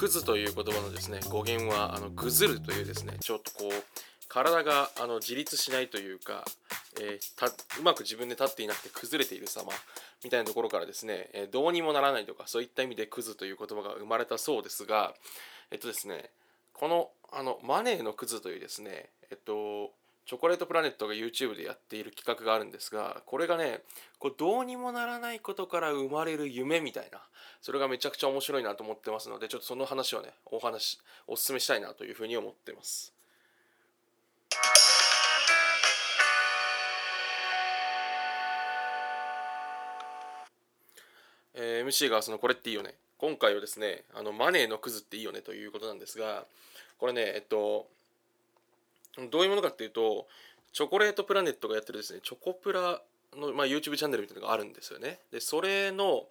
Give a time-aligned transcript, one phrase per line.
[0.00, 3.70] クズという言葉のですね語源はあのぐずるというですねちょっとこう
[4.28, 6.42] 体があの自立しないというか、
[6.98, 9.70] えー、うまく自分で立っていなくて崩れている様
[10.24, 15.12] みたいなところからですね、えー、どうにもならないとかそういった意味でクズという言葉が生まれたそうですが
[15.70, 16.30] えっとですね
[16.72, 19.90] このあのマネーのクズというですねえっと
[20.30, 23.80] チョコレートプラネットが YouTube でやっている企画があるんですがこれがね
[24.20, 27.18] こうどうにもならないことから生まれる夢みたいな
[27.60, 33.12] それがめちゃくちゃ面白いなと思ってますのでちょっとその話をねお話お勧めしたいなというふうに思ってます。
[41.54, 46.44] えー、MC がそのこれっていいよね今回はですねあのマネーのクズっていいよねということなんですが
[46.98, 47.88] これねえっと
[49.28, 50.26] どういうものかっていうと
[50.72, 53.00] チョコレートプラネットがやってるですねチョコプラ
[53.36, 55.18] の、まあ、YouTube チャンネルみたいなのがあるんですよね。
[55.32, 56.24] でそれの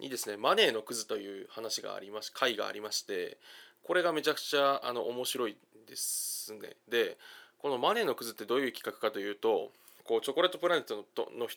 [0.00, 3.38] にですねマネーのクズという話がありまし回がありまして
[3.84, 5.56] これがめちゃくちゃあの面白い
[5.88, 6.70] ですね。
[6.88, 7.16] で
[7.58, 9.70] このマネーのクズってどういう企画かというと
[10.04, 11.48] こうチョコレートプラネットのの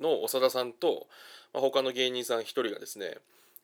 [0.00, 1.06] の長田さんと、
[1.52, 3.16] まあ、他の芸人さん1人がですね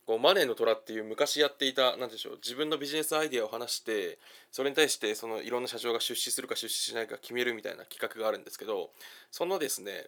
[0.06, 4.19] こうマネーの虎っていう昔やっていた何でしょう自分のビジネスアイデアを話して
[4.50, 8.91] それに対してそのいろんな社長が出資するか出資しないか決めるみたいな企画があるんですけど
[9.30, 10.06] そのですね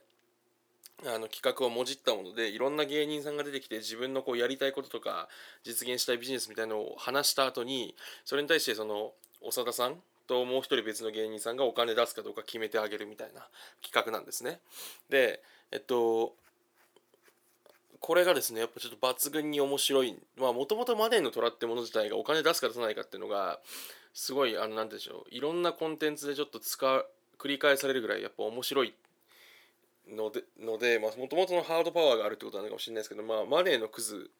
[1.04, 5.28] あの企画をもじったものでいろんな芸人さんが出てきて自分のこうやりたいこととか
[5.62, 9.12] 実現したいビジネスみたいなのを話した後にそれに対してその
[9.50, 13.46] 長田さんともう一人別の芸人さんがお金出すかどうか決めてあげるみたいな
[13.82, 14.60] 企画なんですね。
[15.08, 16.34] でえっと
[18.00, 20.16] これがですねやっぱちょっと抜群に面白い。
[20.36, 23.60] まあもともとマネーの虎ってもの自体がお金出すか出さないかっていうのが
[24.14, 25.34] すごいあの何でしょう。
[25.34, 27.06] いろんなコンテンツでちょっと使う
[27.38, 28.94] 繰り返されるぐらいやっぱ面白い。
[30.08, 34.30] のでのでもともとのハードパワーがあるってことなのかもしれないですけど、まあ、マネーのクズ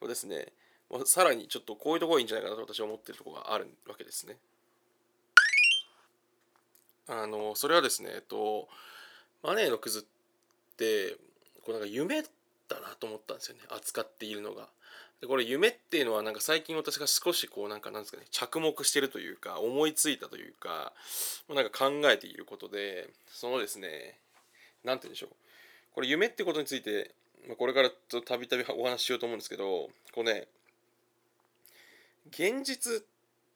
[0.00, 0.48] をですね、
[0.90, 4.36] まあ、さらにちょっとこういうとこがいいんじゃないかなと私は思ってるとこがあるわけですね。
[7.06, 8.68] あのそれはですね、えっと、
[9.42, 11.16] マネーのクズって
[11.62, 12.22] こうなんか夢
[12.68, 14.68] だなと思ったんですよね扱っているのが。
[15.20, 20.92] でこれ夢っていうのはなんか最近私が少しこうなんかなんですかね着目してるというか思いついたというか
[21.48, 24.18] なんか考えていることでそのですね
[24.84, 25.30] 何て言うんでしょう
[25.94, 27.12] これ夢ってことについて
[27.58, 27.90] これから
[28.22, 30.48] たびたびお話ししようと思うんですけどこうね
[32.30, 33.04] 現実っ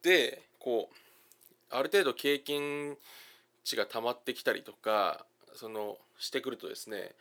[0.01, 0.95] てこう
[1.75, 2.97] ある程度経験
[3.63, 7.11] 値が溜まってきたりとかそのしてくるとですね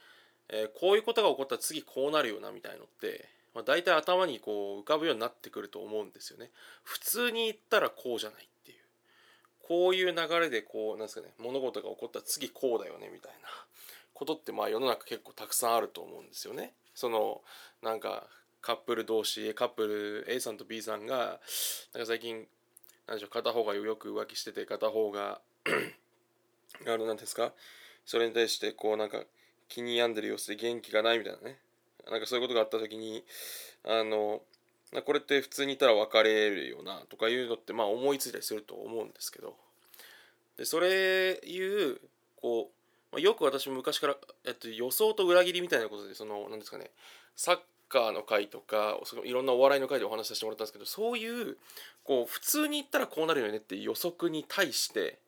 [0.50, 6.50] えー、こういうことが起こったら次こうなるよなみたいのって、まあ、大体頭にこう浮かぶようになってくると思うんですよね。
[6.84, 8.78] 普通に言ったらこうじゃないっていう
[9.62, 13.48] こういう流れでこうなんですかね物事が起こったら次こうだよねみたいな
[14.14, 16.72] ことってまあ世の中結構たくさんあると思うんですよね。
[16.94, 17.42] その
[17.82, 18.26] なんか
[18.60, 21.16] カップル同士カップル A さんと B さんが
[21.94, 22.46] なんか最近
[23.06, 25.40] なんでしょう片方がよく浮気してて片方が
[26.86, 27.52] あの何ですか？
[28.04, 29.22] それに対してこうなんか
[29.68, 31.58] 気に病んでる様子で元気がないみたいなね。
[32.10, 33.22] なんかそういうことがあった時に
[33.84, 34.40] あの
[35.04, 39.54] これって普通にいたら別れるよなとかいうのってまあ思いついたりすると思うんですけど。
[40.56, 42.00] でそれいう
[42.36, 42.70] こ
[43.12, 46.90] う、まあ、よく私も昔から、えっと、予想と裏切りみたいなことでその何ですかね
[47.36, 47.58] サッ
[47.88, 51.56] カーの回とかそのいろんなお笑いの回でお話しさせてもらったんですけどそういう
[52.02, 55.18] こう普通に言ったらこうなるよねっていう予測に対して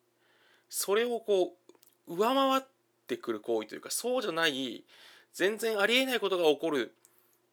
[0.68, 1.54] それをこ
[2.08, 2.79] う上回って
[3.14, 4.84] ってくる行為というかそうじゃない
[5.34, 6.92] 全然ありえないことが起こる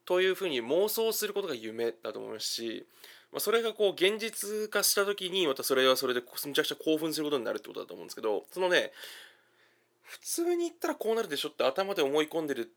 [0.04, 2.86] というふうに妄想することが夢だと思いますし、
[3.32, 8.92] まあ、それがこう現実化した時にまたそれはそれでめちゃくちゃ興奮することになるってことだと思うんですけどそのね
[10.02, 12.70] 普通に言ったらこうなるでしょって頭で思い込んでる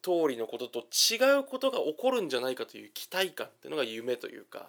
[0.00, 4.68] 通りのことと違うことが起こるんじゃないかという期待感っていうのが夢というか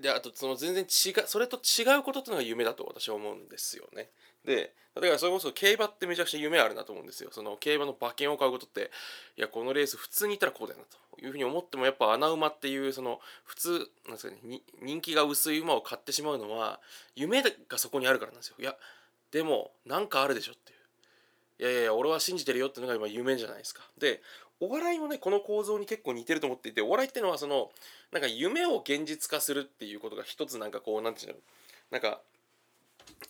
[0.00, 4.08] であとその全然違うそれと違うことっていうのが夢だと私は思うんですよね。
[4.44, 7.30] でだからそれこそ競馬ってめちゃくちゃ夢あるなと思うんですよ。
[7.32, 8.90] その競馬の馬券を買うことって
[9.36, 16.80] いやこのレース普通にいったらこうだよなというふうに思ってもやっぱ穴馬っていうその普通なんですかね人気が薄い馬を買ってしまうのは
[17.14, 18.56] 夢がそこにあるからなんですよ。
[18.58, 18.74] いや
[19.30, 20.78] でもなんかあるでしょっていう。
[21.70, 23.82] いやいや俺は信じてるよっていうのが今夢じゃないですか。
[23.98, 24.20] で
[24.60, 27.70] お笑いもねこの構造に結構似てると思っていてお笑いっていうのはその
[28.12, 31.38] なんか夢を現実化するっていうことが一つなんかこうなんていうの
[31.90, 32.20] なんか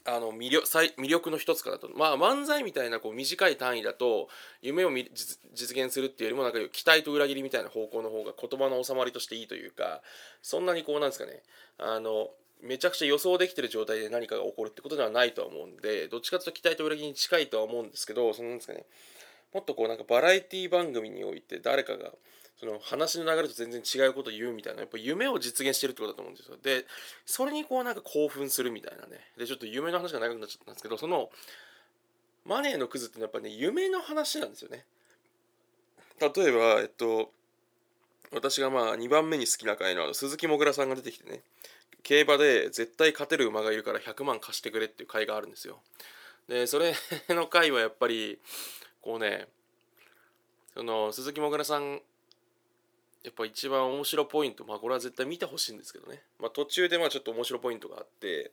[0.04, 1.88] あの魅力魅力の一つかなと。
[1.94, 4.28] まあ漫才みたいなこう短い単位だと
[4.62, 10.00] 夢を実現するっていうよりもなんか期待と裏切りみたいな方向の方が言葉の収まりとしていいというか
[10.42, 11.42] そんなにこうなんですかね。
[11.78, 12.31] あの
[12.62, 18.84] めちゃくちゃ予想できてる状態で何かが起こるってことではないとは思うんでどっちかというと期待と裏切りに近いとは思うんですけどそのなんですかね。
[19.52, 22.11] もっとこうなんかバラエティ番組において誰かが
[22.58, 26.58] その話の流れと全然違うことを言うみたいなやっぱ夢を実現してるってことだと思うんですよ。
[26.62, 26.85] で
[27.25, 29.19] それにこうなんか興奮するみたいなね。
[29.38, 31.31] でちょっと夢の話が長くなっちゃったんですけどその
[32.44, 34.85] マネーのクズってのはやっぱね夢の話なんですよね。
[36.20, 37.32] 例えばえっと
[38.32, 41.41] 私がまあ2番目に好きな回のあの鈴木もぐらさんが出てきてね
[42.02, 45.81] 競馬で絶対勝てる馬がいるから100万貸してくれっていう回があるんですよ。
[46.47, 46.94] でそれ
[47.31, 48.38] の回はやっぱり
[49.02, 49.47] こうね
[50.75, 52.00] その鈴木もぐらさん
[53.23, 58.52] やっぱ一番面白ポイントまあこれは絶対見てほしいんですけどね、まあ、途中でまあちょっと面白ポイントがあって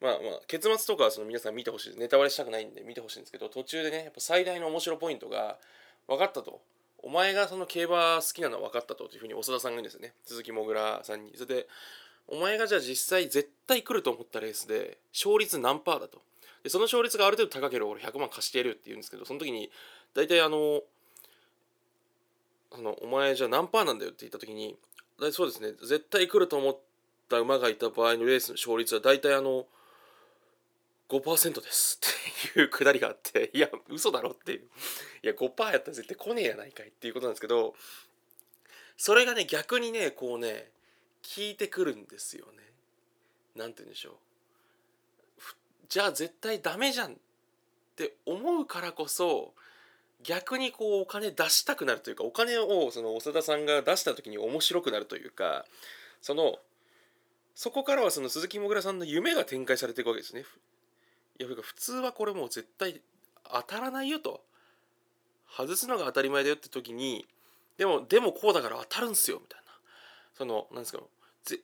[0.00, 5.58] まあまあ結末とかはその皆さん見てほしいネタバレしたくないんで見てほしいんですけど途中でねやっぱ最大の面白ポイントが
[6.08, 6.60] 分かったと。
[7.02, 10.12] お前がその競馬好きなのは分かったというふうに長田さんが言うんですよね。
[10.26, 11.32] 鈴木もぐらさんに。
[11.34, 11.66] それで
[12.28, 16.20] お前がじゃあ実際絶対来ると思ったレースで勝率何パーだと。
[16.62, 19.70] でその勝率がある程度高ければ俺100万貸してやるよって言うんですけどその時に
[20.14, 20.82] 大体あの
[22.72, 24.76] あのお前じゃあ何パーなんだよって言った時に
[25.20, 26.78] 大そうですね絶対来ると思っ
[27.28, 29.66] た馬がいた場合のレースの勝率は大体あの
[31.08, 32.00] 5%です
[32.52, 34.68] っていうくだりがあって いや嘘だろっていう。
[35.22, 37.74] いや5%やったら絶対来ねえやないかいっていうことなんですけど
[38.96, 40.70] それがね逆にねこうね
[41.22, 42.72] 聞いてくるんですよね。
[43.56, 44.14] なんて言うんでしょう。
[45.90, 47.14] じゃあ絶対ダメじゃんっ
[47.96, 49.52] て思うからこそ
[50.22, 55.66] 逆にこうお金出したくなるというかお金をその長田さんが出した時に面白くなるというか
[56.22, 56.56] その
[57.56, 60.44] そこからはその鈴木もぐらさんの夢が展開されていくわけですね。
[61.40, 63.00] いや普通はこれもう絶対
[63.52, 64.42] 当たらないよと
[65.48, 67.26] 外すのが当たり前だよって時に
[67.78, 69.72] でもでもこうだから当たるんすよみたいな
[70.34, 71.00] そのなんですか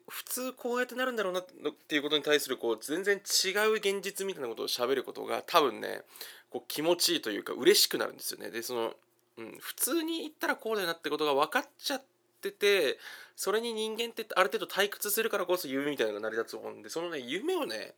[0.08, 1.44] 普通こうやってなるんだろうなっ
[1.88, 6.02] ていうことに対するこう全然違う現実みたいなことを喋ることが多分ね
[6.50, 8.50] こう気持ちいいというか嬉しくなるんですよね。
[8.50, 8.94] でその、
[9.38, 12.02] うん、普通に言ったらこうだよなってことが分かっちゃっ
[12.40, 12.98] てて
[13.36, 17.94] それに人間ってある程度退屈するからこそ夢みたいなのが成り立つと思うんでそのね夢をね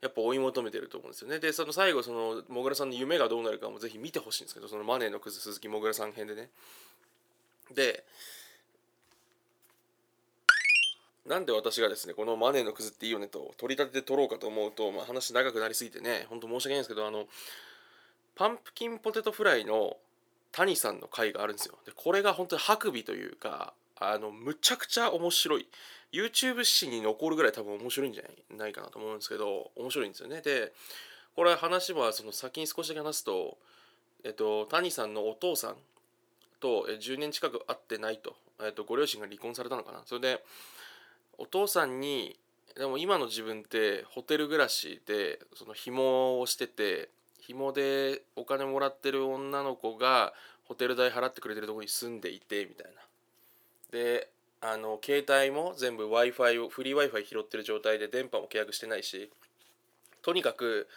[0.00, 1.38] やっぱ追い求めてると思うんですよね。
[1.38, 6.50] でその最後そのもぐらさんの夢がどうなるかもぜひ見てほしいんですけどそのマネーのクズ鈴木もぐらさん編でね。
[7.74, 8.04] で
[11.26, 17.26] なんで私がですねこのマネーのクズっていいよねと取り立てて取ろうかと思うと、まあ、話長くなりすぎてねほんと申し訳ないんですけどあの
[18.34, 19.96] パンプキンポテトフライの
[20.52, 21.74] 谷さんの回があるんですよ。
[21.84, 25.66] でこれが本当にハクビというかあのむちゃくちゃ面白い。
[26.12, 28.22] YouTube 史に残るぐらい多分面白いんじゃ
[28.56, 30.42] ないかなと思うんですけど面白いんですよね。
[30.42, 30.72] で
[31.34, 33.58] これ話はその先に少しだけ話すと
[34.22, 35.76] えっと谷さんのお父さん
[36.60, 40.02] と10年近く会ってないと、えっと、ご両親が離婚されたのかな。
[40.06, 40.44] それで
[41.38, 42.38] お父さんに
[42.76, 47.08] でも今の自分ってホテル暮らしでその紐をしてて
[47.40, 50.32] 紐でお金もらってる女の子が
[50.64, 53.02] ホテル代払ってくれてるとこに住んでいてみたいな。
[53.92, 54.28] で
[54.60, 59.30] あの携帯も全部 w i f i をフリー w i f i 拾ってる状態で電波も契約してないし
[60.22, 60.88] とにかく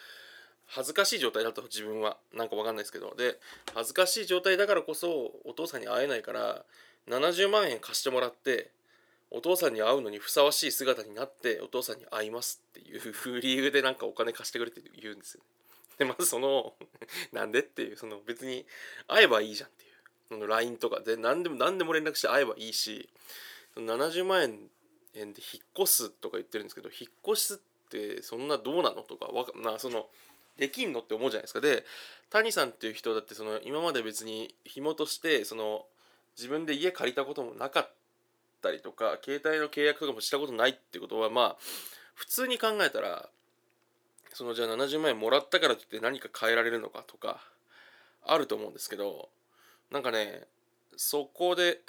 [0.68, 2.18] 恥ずかしい状態だと自分は。
[2.33, 3.13] なんか分かんないですけど。
[3.16, 3.40] で
[3.74, 6.63] 恥ずかしい状態だからこそお父さんに会えないから
[7.07, 8.72] 70万円貸してもらって
[9.30, 15.42] お父さんに会うのにふさわしい姿になってお父さんに会いますっていう理由でなんかお金貸してくれって言うんですよ。
[15.42, 15.46] ね。
[16.00, 16.74] でまずその
[17.34, 18.66] なんでっていうその別に
[19.07, 19.84] 会えばいいじゃんって
[20.36, 21.02] いう LINE とか。
[21.02, 23.10] で何でも何でも連絡して会えばいいし
[23.76, 24.44] 70万
[25.14, 27.57] 円で引っ越すとか言ってるんですけど引っ越すっ
[27.90, 30.10] てそんなどうなのとかわかなその
[30.57, 31.62] できんのって思うじゃないですか。
[31.62, 31.86] で
[32.30, 35.86] 谷さんっていう人だってその今まで別に紐としてその
[36.38, 37.92] 自分で家借りたこともなかった。
[38.61, 41.57] たりとか携帯の契約とかもしたことないってことはまあ
[42.16, 43.30] 普通に考えたら
[44.33, 47.40] そのじゃあ70万円もらったからといって何か変えられるのかとか
[48.26, 49.30] あると思うんですけど
[49.92, 50.44] なんかね
[50.95, 51.81] そこで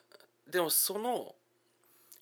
[0.50, 1.34] でもその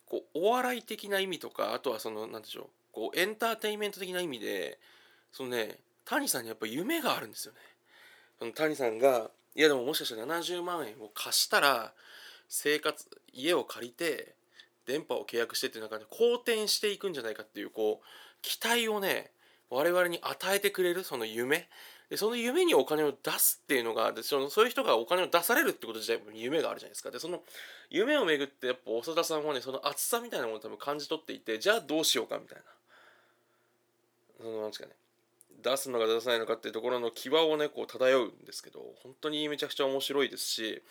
[0.09, 4.79] こうお笑い的な意味とかあとはその何でしょうこうエンターテインメント的な意味で
[5.33, 7.59] そのね谷さんにやっぱ夢があるんですよね。
[8.39, 11.93] その谷さんがいやでももしかしたら70万円を貸したら
[12.49, 14.36] 生活家を借りて
[14.87, 18.07] 電波を契約してっていう中で好転していくんじゃないかっていうこう
[18.43, 19.31] 期待をね
[19.71, 21.69] 我々に与えてくれるその夢。
[22.09, 27.11] でその夢にお金を出すっていうのがでそのそういう人がお金を出されるってこと自体も夢があるじゃないですか。
[27.11, 27.43] でその
[27.91, 32.65] 夢をめぐってやっぱ長田さんはねその熱さみたいなものを多分感じ取っていてじゃあどうしようかみたいな。
[34.41, 34.93] そのなんですかね。
[35.63, 40.83] 出すのか出さないのかっていうところの牙をねこう漂うんですけど本当にめちゃくちゃ面白いですし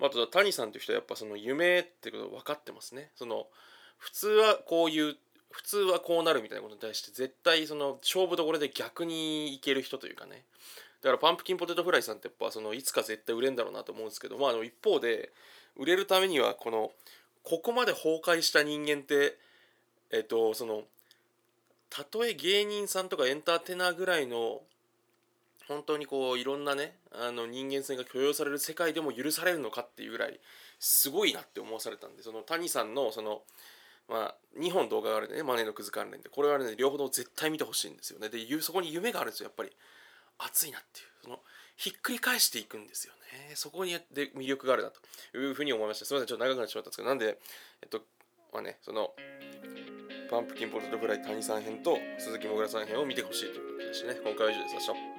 [0.00, 3.10] あと谷さんという人はやっぱその夢ってこと分かってますね。
[3.16, 3.46] その
[3.98, 5.16] 普通はこういう
[5.50, 10.44] 普通はこうなるみたいなことに対して絶対その勝負どころで逆にいける人というかね。
[11.02, 15.30] だからパンプキンポテトフライさんってやっぱそのいつか絶対売れんだろうなと思うんですけどまああの一方で
[15.76, 16.90] 売れるためにはこの
[17.42, 19.38] ここまで崩壊した人間って
[20.10, 20.82] えっとその
[21.90, 24.60] たとえ芸人さんとかエンターテイナーぐらいの
[25.68, 30.38] 本当にこういろんなねあの人間性が許容される世界でも許されるのかっていうぐらい
[30.78, 33.42] すごいなって思わされたんでその谷さんのその
[34.08, 38.28] まあ2本動画があるんでねマネーのクズ関連でこれはね両方とも絶対見てほしいんですよね。
[38.28, 39.70] でそこに夢があるんですよやっぱり。
[40.38, 41.06] 熱いなっていう。
[41.24, 41.40] その
[41.76, 43.12] ひっくり返していくんですよ
[43.48, 43.54] ね。
[43.54, 45.00] そこにで魅力があるなと。
[45.38, 46.04] いうふうに思いました。
[46.04, 47.38] すみませんちょっと長くなってしまったんですけどなんで
[47.82, 48.02] えっと
[48.52, 49.12] まあねその
[50.30, 54.14] パンプキンポテトフライ谷さん編と鈴木もぐらさん編を見てほしいということでしね。
[54.14, 55.15] 今回は以上です。